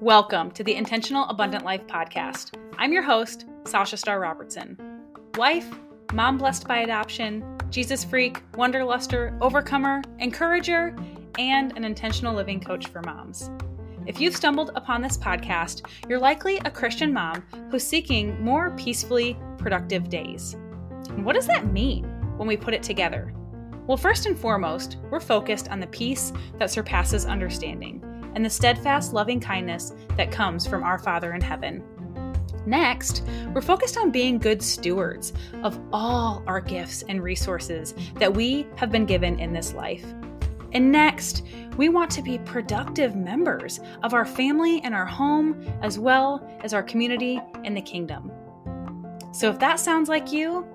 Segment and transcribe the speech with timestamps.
[0.00, 2.56] Welcome to the Intentional Abundant Life podcast.
[2.76, 4.76] I'm your host, Sasha Star Robertson.
[5.36, 5.68] Wife,
[6.12, 10.96] mom blessed by adoption, Jesus freak, wonderluster, overcomer, encourager,
[11.38, 13.48] and an intentional living coach for moms.
[14.06, 19.38] If you've stumbled upon this podcast, you're likely a Christian mom who's seeking more peacefully
[19.56, 20.54] productive days.
[21.10, 22.04] And what does that mean
[22.38, 23.32] when we put it together?
[23.86, 28.02] Well, first and foremost, we're focused on the peace that surpasses understanding
[28.34, 31.84] and the steadfast loving kindness that comes from our Father in heaven.
[32.66, 33.22] Next,
[33.54, 38.90] we're focused on being good stewards of all our gifts and resources that we have
[38.90, 40.04] been given in this life.
[40.72, 41.44] And next,
[41.76, 46.74] we want to be productive members of our family and our home, as well as
[46.74, 48.32] our community and the kingdom.
[49.32, 50.66] So, if that sounds like you,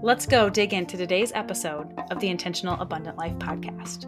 [0.00, 4.06] let's go dig into today's episode of the Intentional Abundant Life podcast.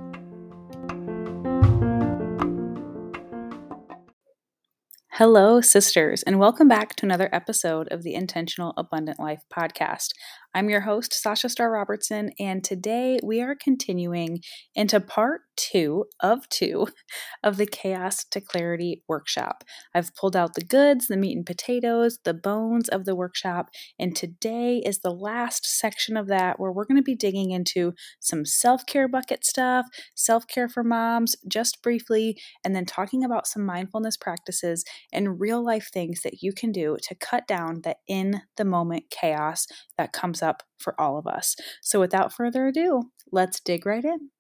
[5.11, 10.13] Hello, sisters, and welcome back to another episode of the Intentional Abundant Life podcast.
[10.53, 14.41] I'm your host, Sasha Star Robertson, and today we are continuing
[14.75, 16.89] into part two of two
[17.45, 19.63] of the Chaos to Clarity workshop.
[19.95, 24.17] I've pulled out the goods, the meat and potatoes, the bones of the workshop, and
[24.17, 28.45] today is the last section of that where we're going to be digging into some
[28.45, 33.65] self care bucket stuff, self care for moms, just briefly, and then talking about some
[33.65, 38.43] mindfulness practices and real life things that you can do to cut down the in
[38.57, 41.57] the moment chaos that comes up for all of us.
[41.83, 44.31] So, without further ado, let's dig right in.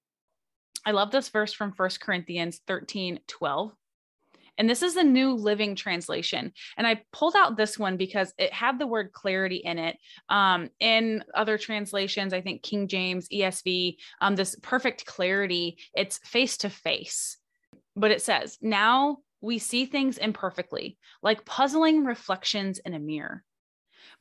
[0.84, 3.72] I love this verse from 1 Corinthians 13 12.
[4.58, 6.52] And this is the new living translation.
[6.76, 9.96] And I pulled out this one because it had the word clarity in it.
[10.28, 16.58] Um, in other translations, I think King James, ESV, um, this perfect clarity, it's face
[16.58, 17.38] to face.
[17.96, 23.42] But it says, Now we see things imperfectly, like puzzling reflections in a mirror.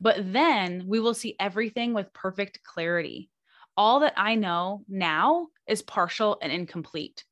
[0.02, 3.30] But then we will see everything with perfect clarity.
[3.76, 7.24] All that I know now is partial and incomplete.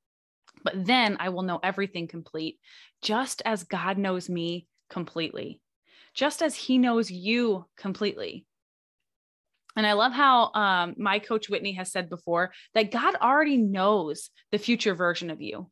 [0.63, 2.59] But then I will know everything complete,
[3.01, 5.61] just as God knows me completely,
[6.13, 8.45] just as He knows you completely.
[9.75, 14.31] And I love how um, my coach Whitney has said before that God already knows
[14.51, 15.69] the future version of you.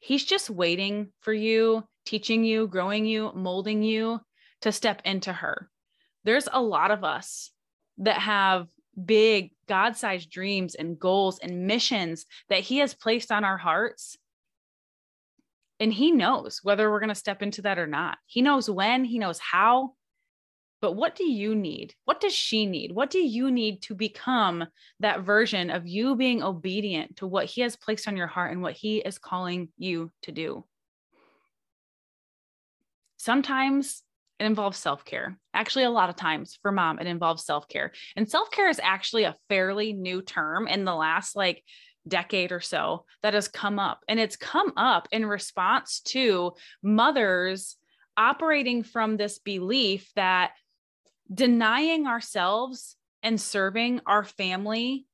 [0.00, 4.20] He's just waiting for you, teaching you, growing you, molding you
[4.60, 5.70] to step into her.
[6.24, 7.50] There's a lot of us
[7.98, 8.68] that have
[9.04, 14.16] big God sized dreams and goals and missions that He has placed on our hearts.
[15.80, 18.18] And He knows whether we're going to step into that or not.
[18.26, 19.94] He knows when, He knows how.
[20.80, 21.94] But what do you need?
[22.04, 22.92] What does she need?
[22.92, 24.64] What do you need to become
[25.00, 28.62] that version of you being obedient to what He has placed on your heart and
[28.62, 30.64] what He is calling you to do?
[33.16, 34.02] Sometimes
[34.38, 35.38] it involves self care.
[35.52, 37.92] Actually, a lot of times for mom, it involves self care.
[38.16, 41.62] And self care is actually a fairly new term in the last like
[42.06, 44.00] decade or so that has come up.
[44.08, 47.76] And it's come up in response to mothers
[48.16, 50.52] operating from this belief that
[51.32, 55.06] denying ourselves and serving our family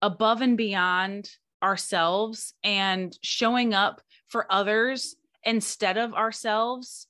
[0.00, 1.30] above and beyond
[1.62, 7.06] ourselves and showing up for others instead of ourselves,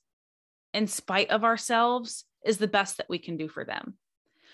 [0.75, 3.95] in spite of ourselves, is the best that we can do for them.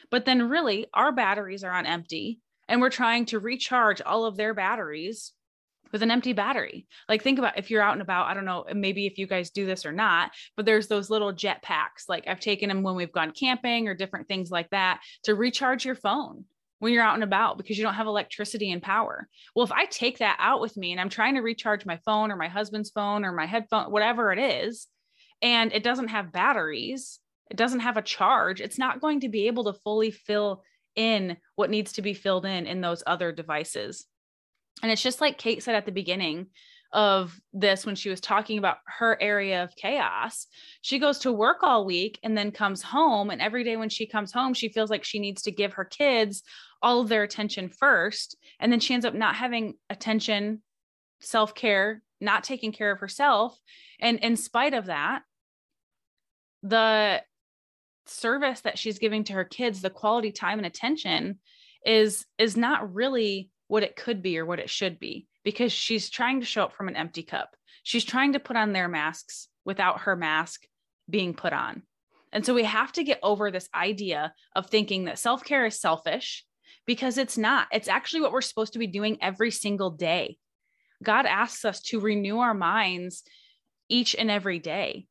[0.10, 4.38] But then, really, our batteries are on empty, and we're trying to recharge all of
[4.38, 5.34] their batteries
[5.92, 6.88] with an empty battery.
[7.10, 9.50] Like think about if you're out and about, I don't know, maybe if you guys
[9.50, 12.06] do this or not, but there's those little jet packs.
[12.08, 15.86] Like I've taken them when we've gone camping or different things like that to recharge
[15.86, 16.46] your phone
[16.80, 19.28] when you're out and about because you don't have electricity and power.
[19.56, 22.32] Well, if I take that out with me and I'm trying to recharge my phone
[22.32, 24.88] or my husband's phone or my headphone, whatever it is,
[25.42, 27.20] and it doesn't have batteries,
[27.50, 30.64] it doesn't have a charge, it's not going to be able to fully fill
[30.96, 34.06] in what needs to be filled in in those other devices.
[34.84, 36.48] And it's just like Kate said at the beginning
[36.94, 40.48] of this when she was talking about her area of chaos.
[40.82, 43.30] She goes to work all week and then comes home.
[43.30, 45.86] And every day when she comes home, she feels like she needs to give her
[45.86, 46.44] kids
[46.82, 48.36] all of their attention first.
[48.60, 50.62] And then she ends up not having attention,
[51.20, 53.58] self care, not taking care of herself.
[54.00, 55.24] And in spite of that,
[56.64, 57.22] the
[58.06, 61.40] service that she's giving to her kids, the quality time and attention
[61.86, 66.10] is is not really what it could be or what it should be because she's
[66.10, 67.56] trying to show up from an empty cup.
[67.84, 70.62] She's trying to put on their masks without her mask
[71.10, 71.84] being put on.
[72.32, 75.80] And so we have to get over this idea of thinking that self care is
[75.80, 76.46] selfish
[76.86, 77.68] because it's not.
[77.72, 80.38] It's actually what we're supposed to be doing every single day.
[81.04, 83.24] God asks us to renew our minds
[83.90, 85.08] each and every day.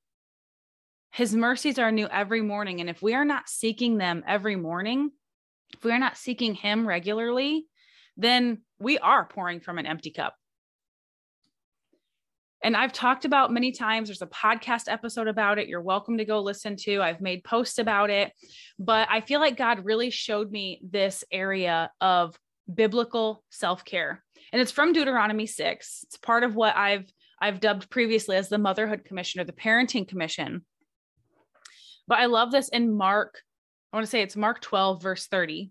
[1.10, 2.80] His mercies are new every morning.
[2.80, 5.10] And if we are not seeking them every morning,
[5.76, 7.66] if we are not seeking Him regularly,
[8.16, 10.34] then we are pouring from an empty cup.
[12.62, 15.66] And I've talked about many times, there's a podcast episode about it.
[15.66, 17.00] You're welcome to go listen to.
[17.00, 18.32] I've made posts about it.
[18.78, 22.38] But I feel like God really showed me this area of
[22.72, 24.22] biblical self-care.
[24.52, 26.00] And it's from Deuteronomy 6.
[26.04, 27.10] It's part of what I've
[27.40, 30.64] I've dubbed previously as the motherhood commission or the parenting commission.
[32.10, 33.40] But I love this in Mark,
[33.92, 35.70] I want to say it's Mark 12 verse 30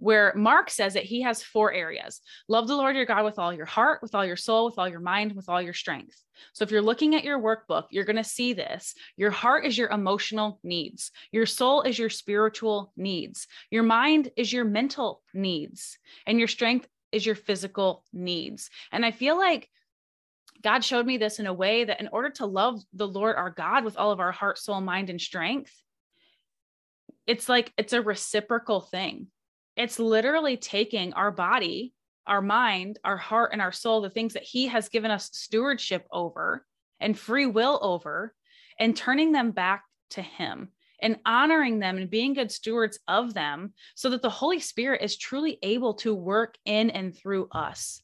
[0.00, 3.52] where Mark says that he has four areas love the Lord your God with all
[3.52, 6.16] your heart, with all your soul, with all your mind, with all your strength.
[6.52, 8.94] So if you're looking at your workbook, you're going to see this.
[9.16, 14.52] Your heart is your emotional needs, your soul is your spiritual needs, your mind is
[14.52, 15.96] your mental needs,
[16.26, 18.68] and your strength is your physical needs.
[18.90, 19.68] And I feel like
[20.62, 23.50] God showed me this in a way that in order to love the Lord our
[23.50, 25.72] God with all of our heart, soul, mind, and strength,
[27.26, 29.28] it's like it's a reciprocal thing
[29.78, 31.94] it's literally taking our body,
[32.26, 36.04] our mind, our heart, and our soul, the things that He has given us stewardship
[36.10, 36.66] over
[36.98, 38.34] and free will over,
[38.80, 40.70] and turning them back to Him
[41.00, 45.16] and honoring them and being good stewards of them so that the Holy Spirit is
[45.16, 48.02] truly able to work in and through us.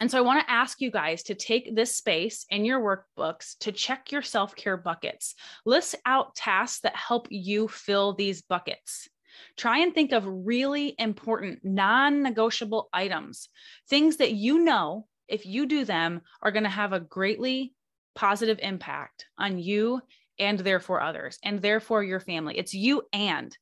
[0.00, 3.58] And so I want to ask you guys to take this space in your workbooks
[3.60, 5.34] to check your self care buckets.
[5.64, 9.08] List out tasks that help you fill these buckets.
[9.56, 13.48] Try and think of really important, non negotiable items,
[13.88, 17.74] things that you know, if you do them, are going to have a greatly
[18.14, 20.00] positive impact on you
[20.38, 22.56] and therefore others, and therefore your family.
[22.56, 23.56] It's you and.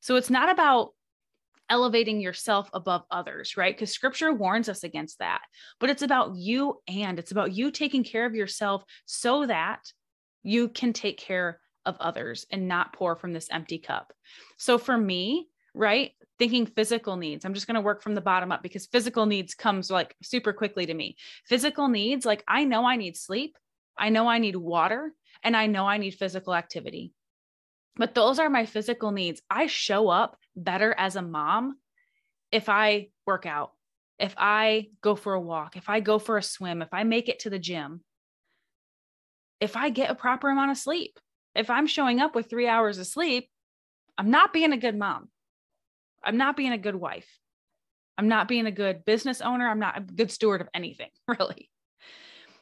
[0.00, 0.90] So it's not about
[1.68, 3.74] elevating yourself above others, right?
[3.74, 5.42] Because scripture warns us against that.
[5.80, 9.80] But it's about you and it's about you taking care of yourself so that
[10.42, 14.12] you can take care of others and not pour from this empty cup.
[14.58, 18.52] So for me, right, thinking physical needs, I'm just going to work from the bottom
[18.52, 21.16] up because physical needs comes like super quickly to me.
[21.46, 23.56] Physical needs, like I know I need sleep,
[23.96, 25.12] I know I need water,
[25.42, 27.12] and I know I need physical activity.
[27.96, 29.40] But those are my physical needs.
[29.50, 31.78] I show up better as a mom
[32.52, 33.72] if I work out,
[34.18, 37.28] if I go for a walk, if I go for a swim, if I make
[37.28, 38.02] it to the gym,
[39.60, 41.18] if I get a proper amount of sleep
[41.56, 43.48] if I'm showing up with three hours of sleep,
[44.18, 45.28] I'm not being a good mom.
[46.22, 47.28] I'm not being a good wife.
[48.18, 49.68] I'm not being a good business owner.
[49.68, 51.70] I'm not a good steward of anything, really.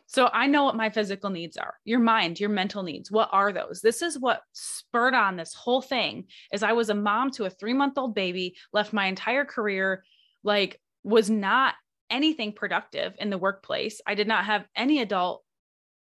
[0.07, 1.75] So I know what my physical needs are.
[1.85, 3.11] Your mind, your mental needs.
[3.11, 3.81] What are those?
[3.81, 7.51] This is what spurred on this whole thing is I was a mom to a
[7.51, 10.05] 3-month-old baby, left my entire career
[10.43, 11.75] like was not
[12.11, 14.01] anything productive in the workplace.
[14.07, 15.43] I did not have any adult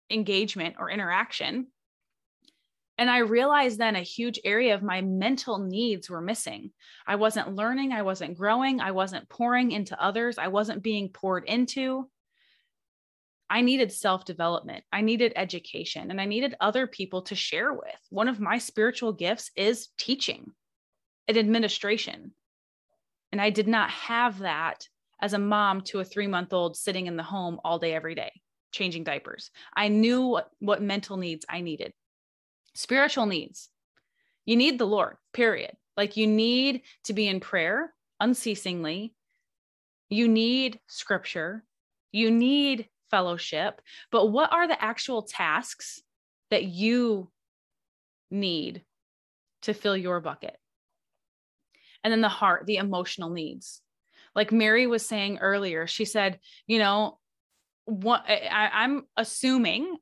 [0.09, 1.67] engagement or interaction.
[2.97, 6.71] And I realized then a huge area of my mental needs were missing.
[7.05, 11.45] I wasn't learning, I wasn't growing, I wasn't pouring into others, I wasn't being poured
[11.45, 12.09] into.
[13.49, 17.99] I needed self development, I needed education, and I needed other people to share with.
[18.09, 20.51] One of my spiritual gifts is teaching
[21.27, 22.33] and administration.
[23.31, 24.87] And I did not have that
[25.21, 28.15] as a mom to a three month old sitting in the home all day, every
[28.15, 28.31] day,
[28.71, 29.51] changing diapers.
[29.75, 31.93] I knew what, what mental needs I needed
[32.75, 33.69] spiritual needs.
[34.45, 35.71] You need the Lord, period.
[35.97, 39.13] Like you need to be in prayer unceasingly.
[40.09, 41.63] You need scripture.
[42.11, 43.81] You need fellowship.
[44.11, 46.01] But what are the actual tasks
[46.51, 47.31] that you
[48.29, 48.83] need
[49.61, 50.57] to fill your bucket?
[52.03, 53.81] And then the heart, the emotional needs.
[54.35, 57.19] Like Mary was saying earlier, she said, you know,
[57.85, 59.95] what I, I'm assuming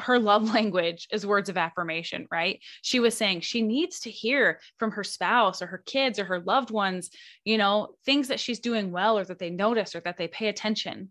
[0.00, 2.60] her love language is words of affirmation, right?
[2.82, 6.40] She was saying she needs to hear from her spouse or her kids or her
[6.40, 7.08] loved ones,
[7.46, 10.48] you know, things that she's doing well or that they notice or that they pay
[10.48, 11.10] attention.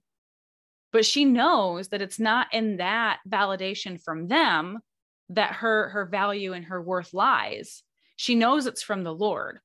[0.92, 4.80] But she knows that it's not in that validation from them
[5.30, 7.84] that her her value and her worth lies.
[8.16, 9.60] She knows it's from the Lord.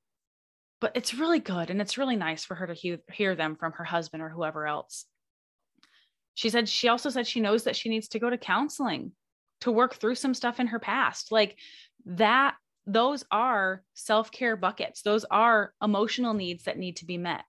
[0.81, 3.71] But it's really good and it's really nice for her to hear, hear them from
[3.73, 5.05] her husband or whoever else
[6.35, 9.11] she said she also said she knows that she needs to go to counseling
[9.61, 11.57] to work through some stuff in her past like
[12.05, 12.55] that
[12.85, 17.43] those are self-care buckets those are emotional needs that need to be met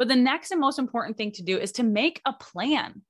[0.00, 3.02] but the next and most important thing to do is to make a plan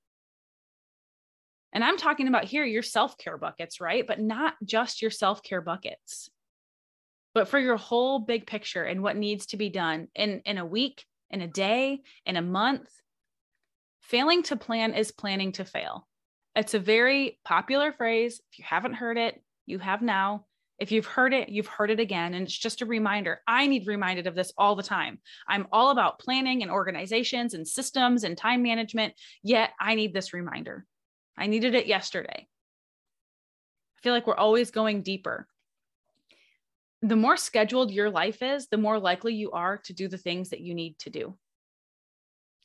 [1.72, 6.28] and i'm talking about here your self-care buckets right but not just your self-care buckets
[7.34, 10.66] but for your whole big picture and what needs to be done in, in a
[10.66, 12.88] week, in a day, in a month,
[14.02, 16.06] failing to plan is planning to fail.
[16.56, 18.40] It's a very popular phrase.
[18.50, 20.46] If you haven't heard it, you have now.
[20.80, 22.32] If you've heard it, you've heard it again.
[22.32, 23.42] And it's just a reminder.
[23.46, 25.18] I need reminded of this all the time.
[25.46, 30.32] I'm all about planning and organizations and systems and time management, yet I need this
[30.32, 30.86] reminder.
[31.36, 32.48] I needed it yesterday.
[32.48, 35.46] I feel like we're always going deeper.
[37.02, 40.50] The more scheduled your life is, the more likely you are to do the things
[40.50, 41.36] that you need to do.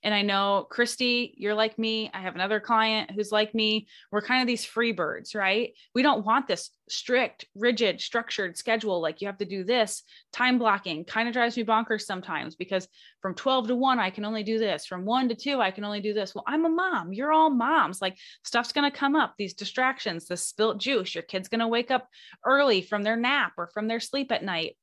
[0.06, 2.12] And I know, Christy, you're like me.
[2.14, 3.88] I have another client who's like me.
[4.12, 5.74] We're kind of these free birds, right?
[5.96, 9.02] We don't want this strict, rigid, structured schedule.
[9.02, 10.04] Like you have to do this.
[10.32, 12.88] Time blocking kind of drives me bonkers sometimes because
[13.20, 14.86] from 12 to 1, I can only do this.
[14.86, 16.36] From 1 to 2, I can only do this.
[16.36, 17.12] Well, I'm a mom.
[17.12, 18.00] You're all moms.
[18.00, 21.16] Like stuff's going to come up, these distractions, the spilt juice.
[21.16, 22.08] Your kid's going to wake up
[22.46, 24.78] early from their nap or from their sleep at night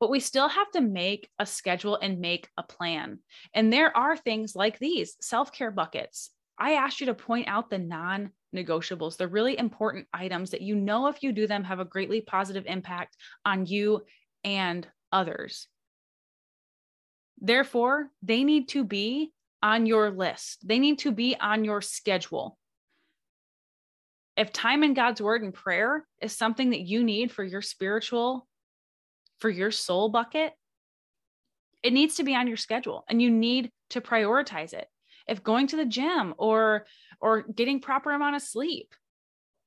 [0.00, 3.18] but we still have to make a schedule and make a plan.
[3.54, 6.30] And there are things like these self care buckets.
[6.58, 10.74] I asked you to point out the non negotiables, the really important items that you
[10.74, 14.02] know, if you do them, have a greatly positive impact on you
[14.44, 15.68] and others.
[17.38, 22.58] Therefore, they need to be on your list, they need to be on your schedule.
[24.36, 28.46] If time in God's word and prayer is something that you need for your spiritual
[29.38, 30.52] for your soul bucket,
[31.82, 34.88] it needs to be on your schedule and you need to prioritize it.
[35.28, 36.86] If going to the gym or
[37.20, 38.94] or getting proper amount of sleep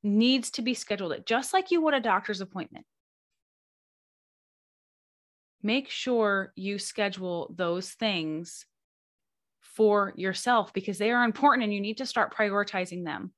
[0.03, 2.85] needs to be scheduled it just like you would a doctor's appointment.
[5.61, 8.65] Make sure you schedule those things
[9.59, 13.31] for yourself because they are important and you need to start prioritizing them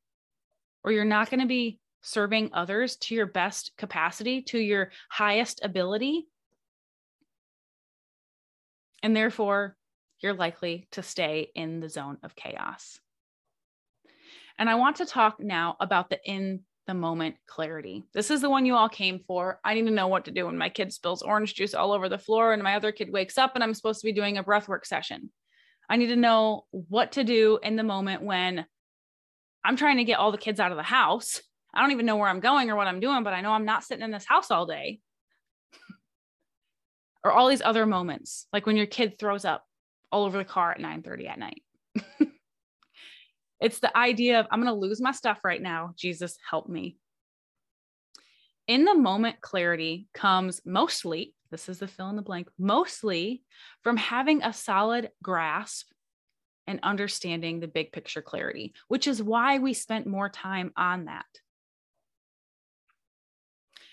[0.83, 5.62] or you're not going to be serving others to your best capacity, to your highest
[5.63, 6.27] ability.
[9.03, 9.75] And therefore,
[10.20, 13.00] you're likely to stay in the zone of chaos.
[14.58, 18.03] And I want to talk now about the in the moment clarity.
[18.13, 19.60] This is the one you all came for.
[19.63, 22.10] I need to know what to do when my kid spills orange juice all over
[22.10, 24.43] the floor and my other kid wakes up and I'm supposed to be doing a
[24.43, 25.29] breathwork session.
[25.89, 28.65] I need to know what to do in the moment when
[29.63, 31.41] I'm trying to get all the kids out of the house
[31.73, 33.65] I don't even know where I'm going or what I'm doing, but I know I'm
[33.65, 34.99] not sitting in this house all day.
[37.23, 39.65] or all these other moments, like when your kid throws up
[40.11, 41.63] all over the car at 9:30 at night.
[43.59, 45.93] it's the idea of I'm going to lose my stuff right now.
[45.95, 46.97] Jesus, help me.
[48.67, 53.43] In the moment clarity comes mostly, this is the fill in the blank, mostly
[53.83, 55.91] from having a solid grasp
[56.67, 61.25] and understanding the big picture clarity, which is why we spent more time on that.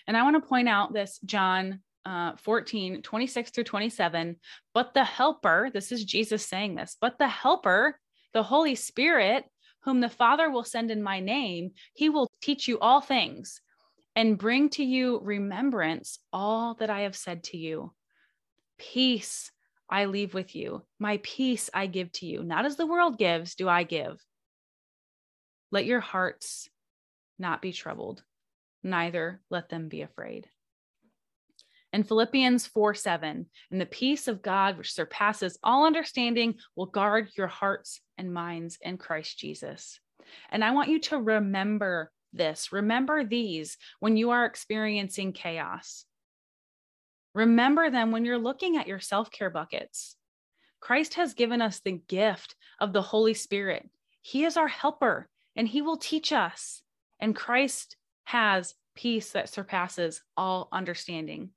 [0.09, 4.37] And I want to point out this John uh, 14, 26 through 27.
[4.73, 7.99] But the helper, this is Jesus saying this, but the helper,
[8.33, 9.45] the Holy Spirit,
[9.83, 13.61] whom the Father will send in my name, he will teach you all things
[14.15, 17.93] and bring to you remembrance all that I have said to you.
[18.79, 19.51] Peace
[19.87, 20.81] I leave with you.
[20.97, 22.43] My peace I give to you.
[22.43, 24.19] Not as the world gives, do I give.
[25.69, 26.67] Let your hearts
[27.37, 28.23] not be troubled
[28.83, 30.47] neither let them be afraid.
[31.91, 37.29] In Philippians 4 7, and the peace of God, which surpasses all understanding, will guard
[37.35, 39.99] your hearts and minds in Christ Jesus.
[40.51, 42.71] And I want you to remember this.
[42.71, 46.05] Remember these when you are experiencing chaos.
[47.33, 50.15] Remember them when you're looking at your self care buckets.
[50.79, 53.89] Christ has given us the gift of the Holy Spirit.
[54.21, 56.81] He is our helper and he will teach us.
[57.19, 57.97] And Christ
[58.29, 61.49] has peace that surpasses all understanding.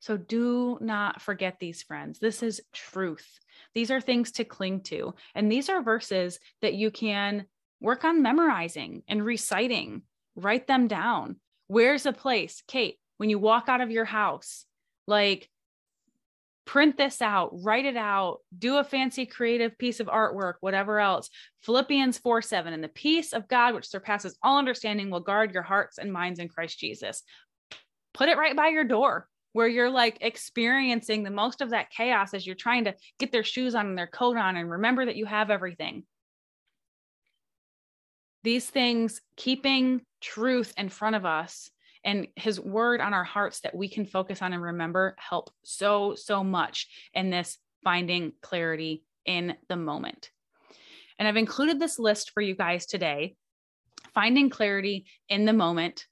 [0.00, 2.18] So do not forget these, friends.
[2.18, 3.38] This is truth.
[3.74, 5.14] These are things to cling to.
[5.34, 7.44] And these are verses that you can
[7.82, 10.02] work on memorizing and reciting.
[10.36, 11.36] Write them down.
[11.66, 14.64] Where's a place, Kate, when you walk out of your house?
[15.06, 15.50] Like,
[16.66, 21.28] print this out, write it out, do a fancy creative piece of artwork, whatever else.
[21.62, 25.62] Philippians 4 7, and the peace of God, which surpasses all understanding, will guard your
[25.62, 27.22] hearts and minds in Christ Jesus.
[28.12, 32.34] Put it right by your door where you're like experiencing the most of that chaos
[32.34, 35.16] as you're trying to get their shoes on and their coat on and remember that
[35.16, 36.02] you have everything.
[38.42, 41.70] These things, keeping truth in front of us
[42.04, 46.14] and his word on our hearts that we can focus on and remember help so,
[46.14, 50.30] so much in this finding clarity in the moment.
[51.18, 53.36] And I've included this list for you guys today
[54.12, 56.06] finding clarity in the moment,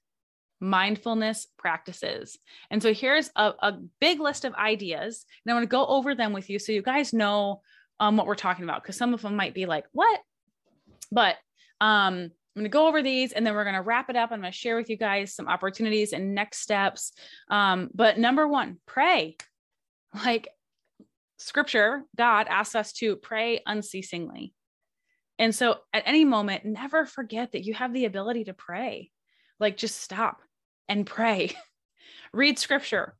[0.59, 2.37] mindfulness practices.
[2.69, 6.15] And so here's a, a big list of ideas, and I want to go over
[6.15, 7.61] them with you so you guys know
[7.99, 10.19] um, what we're talking about because some of them might be like, what?
[11.11, 11.37] But
[11.79, 14.31] um, I'm going to go over these and then we're going to wrap it up.
[14.31, 17.11] I'm going to share with you guys some opportunities and next steps.
[17.49, 19.37] Um, but number one, pray.
[20.13, 20.49] Like
[21.37, 24.53] scripture, God asks us to pray unceasingly.
[25.39, 29.09] And so at any moment, never forget that you have the ability to pray.
[29.59, 30.41] Like just stop
[30.87, 31.51] and pray.
[32.33, 33.15] Read scripture.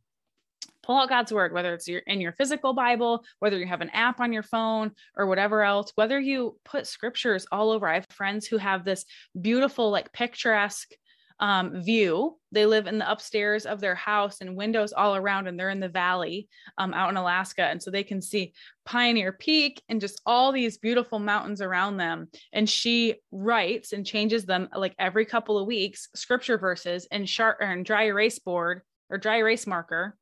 [0.84, 4.20] Pull out God's word, whether it's in your physical Bible, whether you have an app
[4.20, 7.88] on your phone or whatever else, whether you put scriptures all over.
[7.88, 9.06] I have friends who have this
[9.40, 10.92] beautiful, like picturesque
[11.40, 12.38] um, view.
[12.52, 15.80] They live in the upstairs of their house and windows all around, and they're in
[15.80, 16.48] the valley
[16.78, 17.64] um, out in Alaska.
[17.64, 18.54] And so they can see
[18.86, 22.28] Pioneer Peak and just all these beautiful mountains around them.
[22.52, 27.58] And she writes and changes them like every couple of weeks, scripture verses and sharp
[27.62, 30.16] and dry erase board or dry erase marker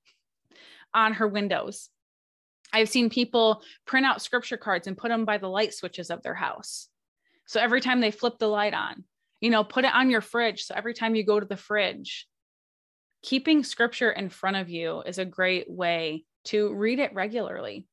[0.94, 1.90] on her windows.
[2.74, 6.22] I've seen people print out scripture cards and put them by the light switches of
[6.24, 6.88] their house.
[7.46, 9.04] So every time they flip the light on,
[9.42, 10.64] you know, put it on your fridge.
[10.64, 12.28] So every time you go to the fridge,
[13.24, 17.86] keeping scripture in front of you is a great way to read it regularly.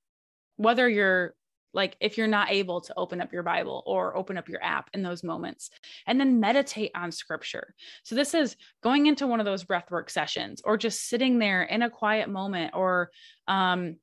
[0.57, 1.35] Whether you're
[1.73, 4.91] like, if you're not able to open up your Bible or open up your app
[4.95, 5.71] in those moments,
[6.07, 7.75] and then meditate on scripture.
[8.05, 11.83] So, this is going into one of those breathwork sessions or just sitting there in
[11.83, 13.11] a quiet moment or
[13.47, 13.97] um,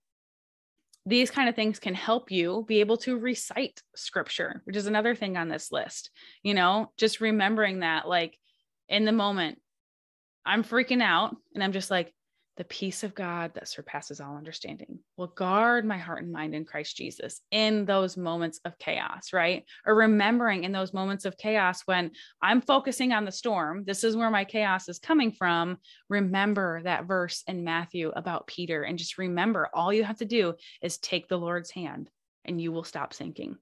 [1.05, 5.13] these kind of things can help you be able to recite scripture, which is another
[5.13, 6.09] thing on this list.
[6.41, 8.37] You know, just remembering that, like
[8.89, 9.59] in the moment,
[10.45, 12.13] I'm freaking out and I'm just like,
[12.57, 16.63] the peace of God that surpasses all understanding will guard my heart and mind in
[16.63, 19.65] Christ Jesus in those moments of chaos, right?
[19.85, 24.15] Or remembering in those moments of chaos when I'm focusing on the storm, this is
[24.15, 25.77] where my chaos is coming from.
[26.09, 30.53] Remember that verse in Matthew about Peter and just remember all you have to do
[30.81, 32.09] is take the Lord's hand
[32.45, 33.57] and you will stop sinking.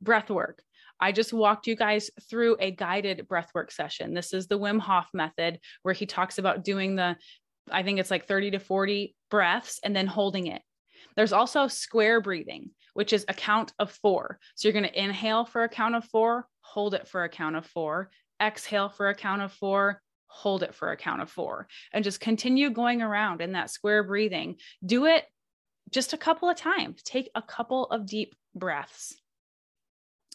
[0.00, 0.62] Breath work.
[1.00, 4.14] I just walked you guys through a guided breathwork session.
[4.14, 7.16] This is the Wim Hof method where he talks about doing the,
[7.70, 10.62] I think it's like 30 to 40 breaths and then holding it.
[11.16, 14.38] There's also square breathing, which is a count of four.
[14.54, 17.56] So you're going to inhale for a count of four, hold it for a count
[17.56, 21.66] of four, exhale for a count of four, hold it for a count of four,
[21.92, 24.56] and just continue going around in that square breathing.
[24.84, 25.24] Do it
[25.90, 27.02] just a couple of times.
[27.02, 29.14] Take a couple of deep breaths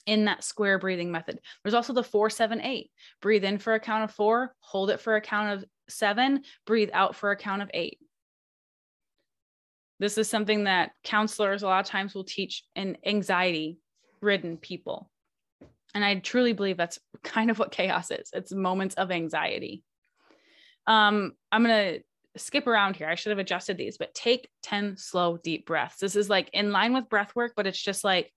[0.05, 1.39] in that square breathing method.
[1.63, 2.91] There's also the four, seven, eight.
[3.21, 6.89] Breathe in for a count of four, hold it for a count of seven, breathe
[6.93, 7.99] out for a count of eight.
[9.99, 13.77] This is something that counselors a lot of times will teach in anxiety
[14.21, 15.09] ridden people.
[15.95, 19.83] And I truly believe that's kind of what chaos is it's moments of anxiety.
[20.85, 22.03] Um, I'm going to
[22.35, 23.07] skip around here.
[23.07, 25.99] I should have adjusted these, but take 10 slow, deep breaths.
[25.99, 28.31] This is like in line with breath work, but it's just like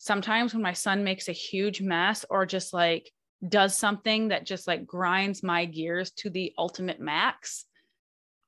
[0.00, 3.12] sometimes when my son makes a huge mess or just like
[3.46, 7.66] does something that just like grinds my gears to the ultimate max,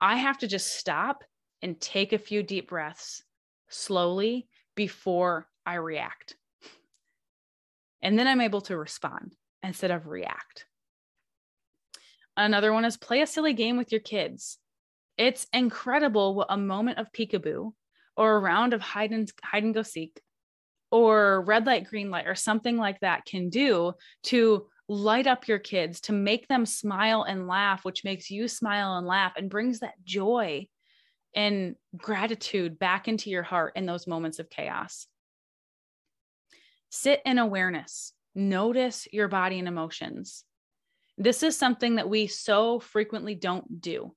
[0.00, 1.22] I have to just stop
[1.60, 3.22] and take a few deep breaths
[3.68, 6.36] slowly before I react.
[8.00, 10.64] And then I'm able to respond instead of react.
[12.34, 14.56] Another one is play a silly game with your kids.
[15.18, 17.72] It's incredible what a moment of peekaboo
[18.16, 20.18] or a round of hide and, hide and go seek
[20.92, 25.58] or red light, green light, or something like that can do to light up your
[25.58, 29.80] kids, to make them smile and laugh, which makes you smile and laugh and brings
[29.80, 30.68] that joy
[31.34, 35.06] and gratitude back into your heart in those moments of chaos.
[36.90, 40.44] Sit in awareness, notice your body and emotions.
[41.16, 44.14] This is something that we so frequently don't do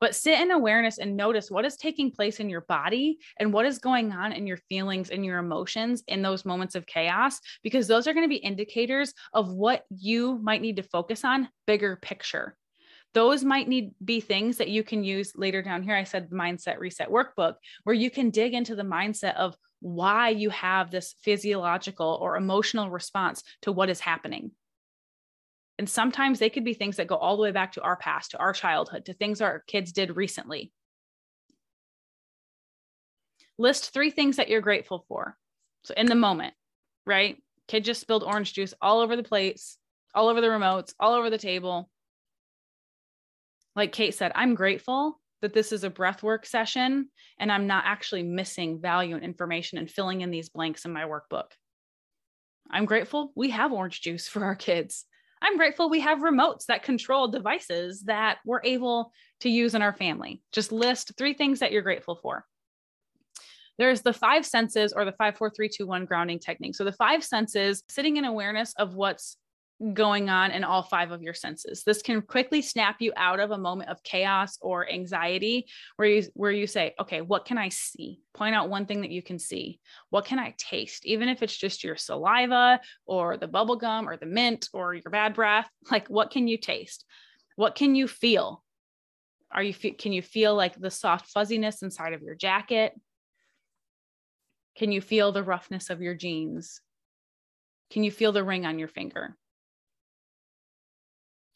[0.00, 3.66] but sit in awareness and notice what is taking place in your body and what
[3.66, 7.86] is going on in your feelings and your emotions in those moments of chaos, because
[7.86, 11.96] those are going to be indicators of what you might need to focus on bigger
[11.96, 12.56] picture.
[13.14, 15.94] Those might need be things that you can use later down here.
[15.94, 17.54] I said mindset reset workbook,
[17.84, 22.90] where you can dig into the mindset of why you have this physiological or emotional
[22.90, 24.50] response to what is happening.
[25.78, 28.30] And sometimes they could be things that go all the way back to our past,
[28.30, 30.72] to our childhood, to things our kids did recently.
[33.58, 35.36] List three things that you're grateful for.
[35.82, 36.54] So in the moment,
[37.06, 37.36] right?
[37.68, 39.78] Kid just spilled orange juice all over the plates,
[40.14, 41.90] all over the remotes, all over the table.
[43.74, 47.08] Like Kate said, I'm grateful that this is a breathwork session
[47.38, 51.02] and I'm not actually missing value and information and filling in these blanks in my
[51.02, 51.50] workbook.
[52.70, 55.04] I'm grateful we have orange juice for our kids.
[55.44, 59.92] I'm grateful we have remotes that control devices that we're able to use in our
[59.92, 60.40] family.
[60.52, 62.46] Just list three things that you're grateful for.
[63.76, 66.76] There's the five senses or the five, four, three, two, one grounding technique.
[66.76, 69.36] So the five senses, sitting in awareness of what's
[69.92, 71.82] going on in all five of your senses.
[71.82, 76.22] This can quickly snap you out of a moment of chaos or anxiety where you
[76.34, 79.38] where you say, "Okay, what can I see?" Point out one thing that you can
[79.38, 79.80] see.
[80.10, 81.04] What can I taste?
[81.06, 85.10] Even if it's just your saliva or the bubble gum or the mint or your
[85.10, 87.04] bad breath, like what can you taste?
[87.56, 88.62] What can you feel?
[89.50, 92.92] Are you can you feel like the soft fuzziness inside of your jacket?
[94.76, 96.80] Can you feel the roughness of your jeans?
[97.90, 99.36] Can you feel the ring on your finger?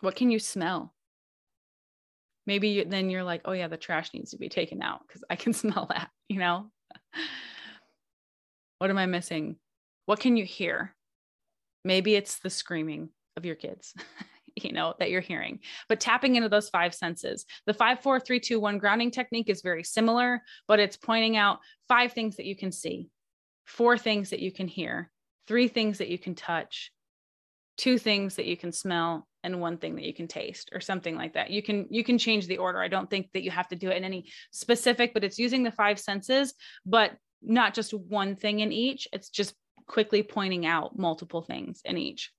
[0.01, 0.95] What can you smell?
[2.47, 5.23] Maybe you, then you're like, oh, yeah, the trash needs to be taken out because
[5.29, 6.71] I can smell that, you know?
[8.79, 9.57] what am I missing?
[10.07, 10.95] What can you hear?
[11.85, 13.95] Maybe it's the screaming of your kids.
[14.65, 18.41] you know that you're hearing but tapping into those five senses the five four three
[18.41, 22.57] two one grounding technique is very similar but it's pointing out five things that you
[22.57, 23.09] can see
[23.67, 25.11] four things that you can hear
[25.47, 26.91] three things that you can touch
[27.79, 31.17] two things that you can smell and one thing that you can taste or something
[31.17, 31.51] like that.
[31.51, 32.81] You can you can change the order.
[32.81, 35.63] I don't think that you have to do it in any specific but it's using
[35.63, 39.07] the five senses but not just one thing in each.
[39.13, 39.55] It's just
[39.87, 42.33] quickly pointing out multiple things in each.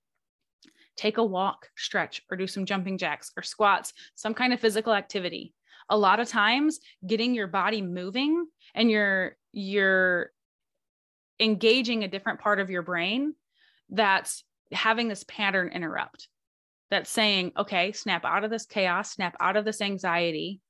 [0.96, 4.92] Take a walk stretch or do some jumping jacks or squats some kind of physical
[4.92, 5.54] activity.
[5.88, 10.32] A lot of times getting your body moving and you're you're
[11.40, 13.34] engaging a different part of your brain
[13.88, 16.28] that's having this pattern interrupt
[16.90, 20.60] that's saying, okay, snap out of this chaos, snap out of this anxiety.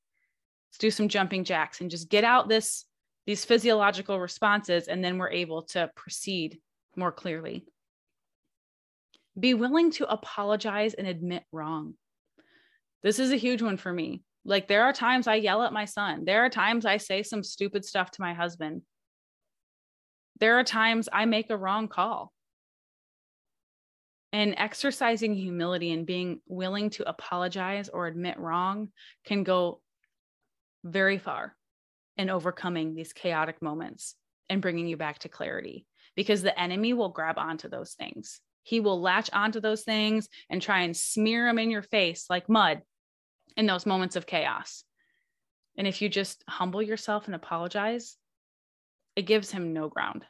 [0.68, 2.84] Let's do some jumping jacks and just get out this
[3.26, 6.58] these physiological responses and then we're able to proceed
[6.96, 7.64] more clearly.
[9.38, 11.94] Be willing to apologize and admit wrong.
[13.02, 14.22] This is a huge one for me.
[14.44, 16.24] Like there are times I yell at my son.
[16.24, 18.82] There are times I say some stupid stuff to my husband.
[20.38, 22.32] There are times I make a wrong call
[24.32, 28.88] and exercising humility and being willing to apologize or admit wrong
[29.24, 29.80] can go
[30.84, 31.56] very far
[32.16, 34.14] in overcoming these chaotic moments
[34.48, 38.40] and bringing you back to clarity because the enemy will grab onto those things.
[38.62, 42.48] He will latch onto those things and try and smear them in your face like
[42.48, 42.82] mud
[43.56, 44.84] in those moments of chaos.
[45.76, 48.16] And if you just humble yourself and apologize,
[49.16, 50.24] it gives him no ground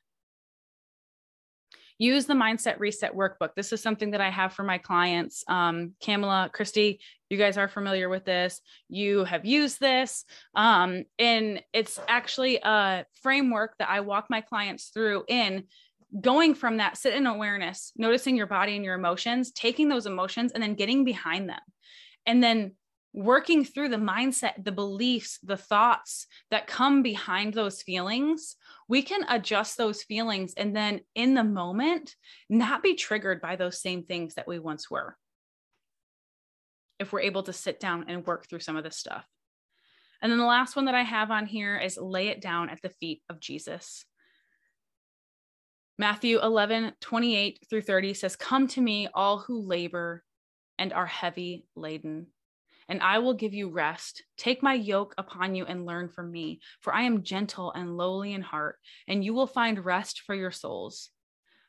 [2.01, 3.51] use the mindset reset workbook.
[3.55, 5.45] This is something that I have for my clients.
[5.47, 8.63] Um, Kamala, Christy, you guys are familiar with this.
[8.89, 10.25] You have used this.
[10.55, 15.65] Um, and it's actually a framework that I walk my clients through in
[16.19, 20.53] going from that sit in awareness, noticing your body and your emotions, taking those emotions
[20.53, 21.61] and then getting behind them.
[22.25, 22.73] And then
[23.13, 28.57] working through the mindset, the beliefs, the thoughts that come behind those feelings,
[28.91, 32.17] we can adjust those feelings and then in the moment,
[32.49, 35.17] not be triggered by those same things that we once were.
[36.99, 39.25] If we're able to sit down and work through some of this stuff.
[40.21, 42.83] And then the last one that I have on here is lay it down at
[42.83, 44.05] the feet of Jesus.
[45.97, 50.25] Matthew 11, 28 through 30 says, Come to me, all who labor
[50.79, 52.27] and are heavy laden,
[52.91, 54.25] and I will give you rest.
[54.37, 58.33] Take my yoke upon you and learn from me, for I am gentle and lowly
[58.35, 61.11] in heart, and you will find rest for your souls.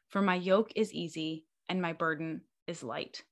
[0.10, 3.24] For my yoke is easy and my burden is light.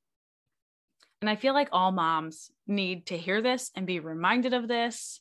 [1.21, 5.19] And I feel like all moms need to hear this and be reminded of this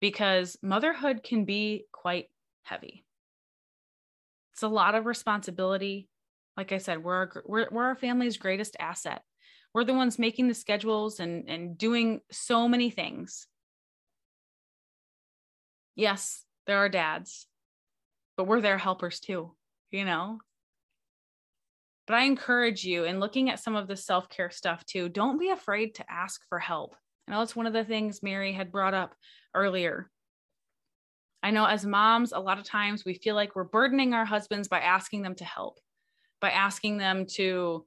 [0.00, 2.26] because motherhood can be quite
[2.64, 3.04] heavy.
[4.54, 6.08] It's a lot of responsibility.
[6.56, 9.22] Like I said, we're our, we're, we're our family's greatest asset
[9.76, 13.46] we're the ones making the schedules and and doing so many things.
[15.94, 17.46] Yes there are dads
[18.36, 19.54] but we're their helpers too
[19.92, 20.38] you know?
[22.06, 25.50] But i encourage you in looking at some of the self-care stuff too don't be
[25.50, 26.96] afraid to ask for help.
[27.28, 29.14] I know it's one of the things mary had brought up
[29.54, 30.10] earlier.
[31.42, 34.68] I know as moms a lot of times we feel like we're burdening our husbands
[34.68, 35.80] by asking them to help
[36.40, 37.84] by asking them to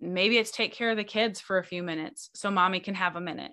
[0.00, 3.16] maybe it's take care of the kids for a few minutes so mommy can have
[3.16, 3.52] a minute.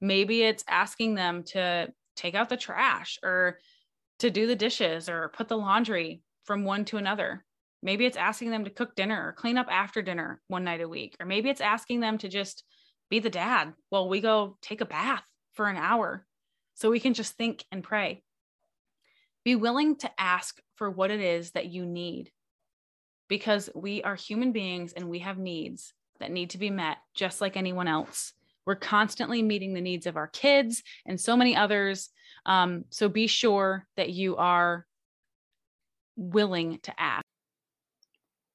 [0.00, 3.58] Maybe it's asking them to take out the trash or
[4.20, 7.44] to do the dishes or put the laundry from one to another.
[7.82, 10.88] Maybe it's asking them to cook dinner or clean up after dinner one night a
[10.88, 11.16] week.
[11.20, 12.64] Or maybe it's asking them to just
[13.10, 16.26] be the dad while we go take a bath for an hour
[16.74, 18.22] so we can just think and pray.
[19.44, 22.30] Be willing to ask for what it is that you need
[23.28, 27.40] because we are human beings and we have needs that need to be met just
[27.40, 28.32] like anyone else.
[28.66, 32.10] We're constantly meeting the needs of our kids and so many others.
[32.44, 34.86] Um, so be sure that you are
[36.16, 37.24] willing to ask.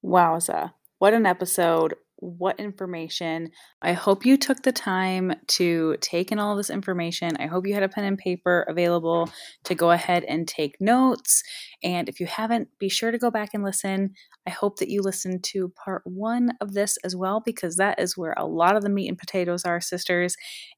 [0.04, 0.74] Wowza.
[1.00, 3.50] What an episode what information.
[3.82, 7.36] I hope you took the time to take in all this information.
[7.38, 9.30] I hope you had a pen and paper available
[9.66, 11.44] to go ahead and take notes.
[11.84, 14.14] And if you haven't, be sure to go back and listen.
[14.48, 18.18] I hope that you listened to part one of this as well, because that is
[18.18, 20.36] where a lot of the meat and potatoes are, sisters.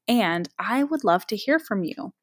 [0.08, 2.14] And I would love to hear from you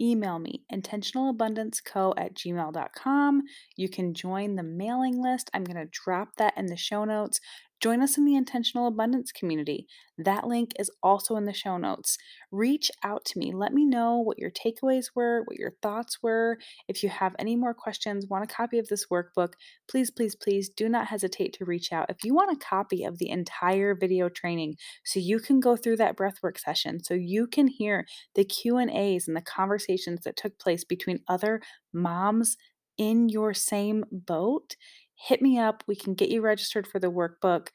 [0.00, 3.42] email me intentionalabundanceco at gmail.com
[3.76, 7.40] you can join the mailing list i'm going to drop that in the show notes
[7.80, 9.86] Join us in the Intentional Abundance community.
[10.16, 12.16] That link is also in the show notes.
[12.50, 13.52] Reach out to me.
[13.52, 16.56] Let me know what your takeaways were, what your thoughts were.
[16.88, 19.52] If you have any more questions, want a copy of this workbook,
[19.90, 22.08] please, please, please do not hesitate to reach out.
[22.08, 25.96] If you want a copy of the entire video training so you can go through
[25.96, 30.84] that breathwork session, so you can hear the Q&As and the conversations that took place
[30.84, 31.60] between other
[31.92, 32.56] moms
[32.98, 34.76] in your same boat,
[35.16, 35.82] hit me up.
[35.86, 37.68] We can get you registered for the workbook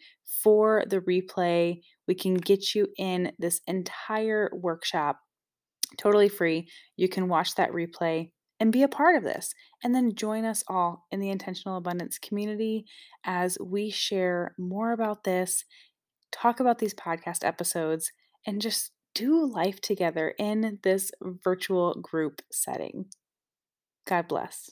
[0.43, 1.81] for the replay.
[2.07, 5.19] We can get you in this entire workshop
[5.97, 6.69] totally free.
[6.95, 9.53] You can watch that replay and be a part of this.
[9.83, 12.85] And then join us all in the Intentional Abundance community
[13.25, 15.65] as we share more about this,
[16.31, 18.11] talk about these podcast episodes,
[18.45, 23.05] and just do life together in this virtual group setting.
[24.07, 24.69] God bless.